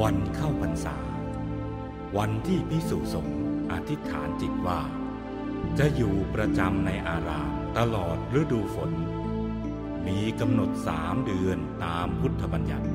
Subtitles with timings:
[0.00, 0.96] วันเข้าพรรษา
[2.16, 3.40] วันที่พิสุสงฆ์
[3.72, 4.80] อธิษฐานจิตว่า
[5.78, 8.90] จะอยู่ประจำในอารามตลอดฤดูฝน
[10.06, 12.88] มีกำหนดสามเดือนตามพุทธบัญญัติ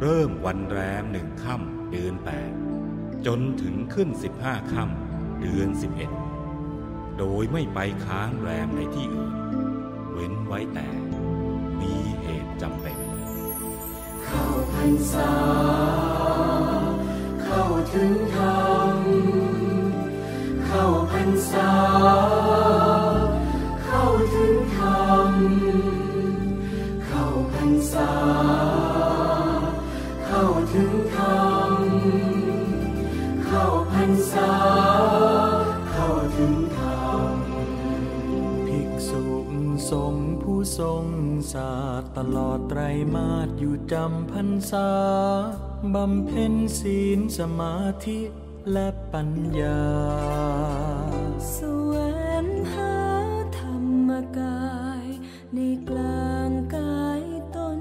[0.00, 2.52] เริ่มวันแรมหนึ่งค่ำเดือนแปด
[3.26, 6.10] จนถึงขึ้นสิบห้าค่ำเดือนสิบเอ็ด
[7.18, 9.34] โดยไม่ไปค้างแรมในที่อื่น
[10.12, 10.88] เว้นไว้แต่
[11.80, 12.98] มีเหตุจำเป็น
[14.24, 15.73] เข้าพรรษาเข้า
[17.94, 18.96] ถึงธรรม
[20.64, 21.72] เข้าพรรษา
[23.82, 24.02] เข้า
[24.34, 25.93] ถึงธรรม
[39.90, 41.04] สงผู้ทรง
[41.52, 42.80] ศาสตร์ตลอดไตร
[43.14, 44.90] มาสอยู่จำพรรษา
[45.94, 48.20] บำเพ็ญศีลสมาธิ
[48.72, 49.84] และปัญญา
[51.56, 51.58] ส
[51.90, 51.94] ว
[52.44, 52.96] งหา
[53.58, 53.76] ธรร
[54.08, 55.06] มกาย
[55.54, 57.22] ในกลางกาย
[57.56, 57.80] ตน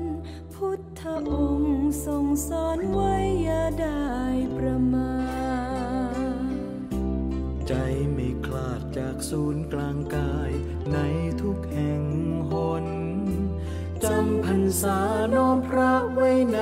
[0.53, 4.07] พุทธองค์ทรงสอนไว้อย่าได้
[4.57, 5.22] ประมาท
[9.29, 10.51] ศูนย์กลางกาย
[10.93, 10.97] ใน
[11.41, 12.03] ทุกแห่ง
[12.51, 12.85] หน
[14.03, 14.99] จำพรรษา
[15.35, 16.59] น้อมพระไว้ใน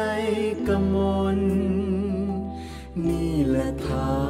[0.68, 0.96] กม
[1.38, 1.40] ล
[3.08, 4.22] นี่แหละทา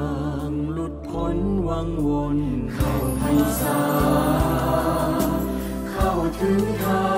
[0.48, 2.40] งหลุดพ้นวังวน
[2.74, 3.82] เข้าพรรษา
[5.92, 7.11] เข้าถึงทาง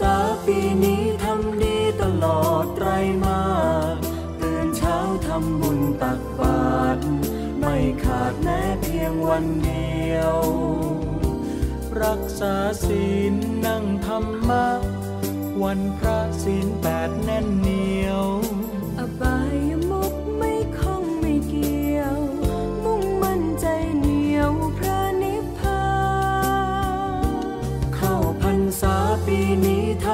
[0.00, 2.88] ษาปีนี้ทำดีตลอดไตร
[3.24, 3.42] มา
[3.94, 3.96] ส
[4.40, 4.96] ตื่นเช้า
[5.26, 7.02] ทำบุญตักบาตร
[7.58, 10.36] ไม่ขาดแม้เพียงวันเดียว
[12.02, 13.34] รักษาศีล
[13.66, 14.66] นั่งธรรมะ
[15.62, 17.73] วันพระศีลแปดแน่นเนี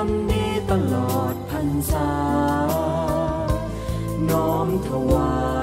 [0.09, 2.11] ำดีตลอดพรรษา
[4.28, 5.59] น้อมถวาย